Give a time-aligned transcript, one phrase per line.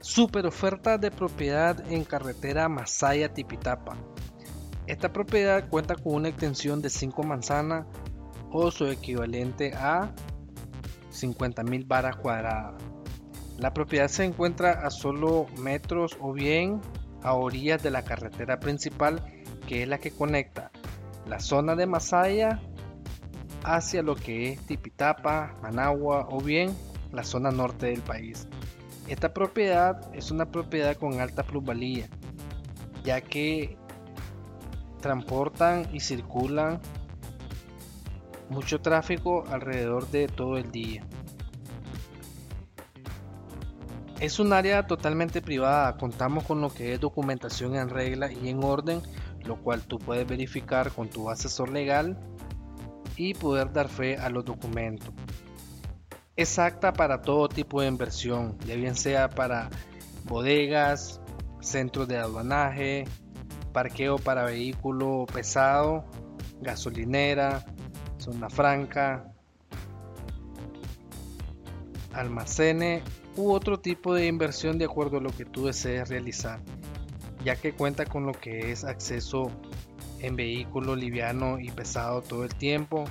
[0.00, 3.96] Super oferta de propiedad en carretera Masaya Tipitapa.
[4.86, 7.84] Esta propiedad cuenta con una extensión de 5 manzanas
[8.52, 10.12] o su equivalente a
[11.12, 12.80] 50.000 varas cuadradas.
[13.58, 16.80] La propiedad se encuentra a solo metros o bien
[17.24, 19.20] a orillas de la carretera principal
[19.66, 20.70] que es la que conecta
[21.26, 22.62] la zona de Masaya
[23.64, 26.74] hacia lo que es Tipitapa, Managua o bien
[27.12, 28.46] la zona norte del país.
[29.08, 32.08] Esta propiedad es una propiedad con alta plusvalía,
[33.04, 33.78] ya que
[35.00, 36.78] transportan y circulan
[38.50, 41.06] mucho tráfico alrededor de todo el día.
[44.20, 48.62] Es un área totalmente privada, contamos con lo que es documentación en regla y en
[48.62, 49.00] orden,
[49.42, 52.18] lo cual tú puedes verificar con tu asesor legal
[53.16, 55.14] y poder dar fe a los documentos
[56.38, 59.68] exacta para todo tipo de inversión, ya bien sea para
[60.24, 61.20] bodegas,
[61.60, 63.06] centros de aduanaje,
[63.72, 66.04] parqueo para vehículo pesado,
[66.60, 67.66] gasolinera,
[68.18, 69.34] zona franca,
[72.12, 73.02] almacenes
[73.36, 76.60] u otro tipo de inversión de acuerdo a lo que tú desees realizar,
[77.44, 79.50] ya que cuenta con lo que es acceso
[80.20, 83.06] en vehículo liviano y pesado todo el tiempo,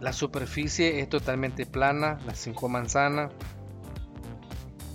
[0.00, 3.32] la superficie es totalmente plana, las cinco manzanas.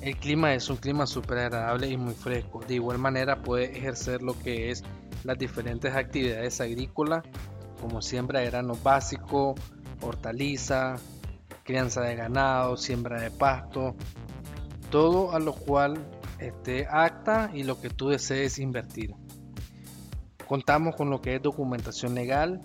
[0.02, 2.62] El clima es un clima súper agradable y muy fresco.
[2.68, 4.84] De igual manera puede ejercer lo que es
[5.24, 7.24] las diferentes actividades agrícolas,
[7.82, 9.56] como siembra de grano básico,
[10.02, 10.96] hortaliza,
[11.64, 13.96] crianza de ganado, siembra de pasto,
[14.90, 15.98] todo a lo cual
[16.40, 19.16] esté acta y lo que tú desees invertir.
[20.48, 22.62] Contamos con lo que es documentación legal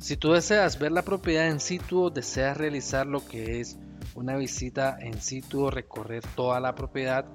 [0.00, 3.78] si tú deseas ver la propiedad en situ o deseas realizar lo que es
[4.14, 7.26] una visita en situ o recorrer toda la propiedad,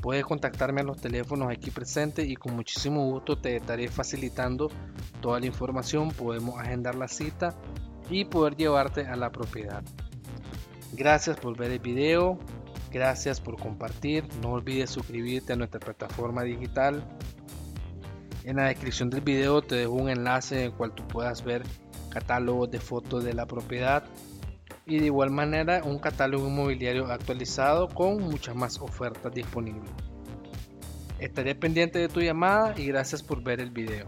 [0.00, 4.70] puedes contactarme a los teléfonos aquí presentes y con muchísimo gusto te estaré facilitando
[5.20, 6.08] toda la información.
[6.10, 7.54] Podemos agendar la cita
[8.08, 9.82] y poder llevarte a la propiedad.
[10.92, 12.38] Gracias por ver el video,
[12.90, 17.04] gracias por compartir, no olvides suscribirte a nuestra plataforma digital.
[18.44, 21.64] En la descripción del video te dejo un enlace en el cual tú puedas ver
[22.08, 24.04] catálogo de fotos de la propiedad
[24.86, 29.90] y de igual manera un catálogo inmobiliario actualizado con muchas más ofertas disponibles.
[31.18, 34.06] Estaré pendiente de tu llamada y gracias por ver el video.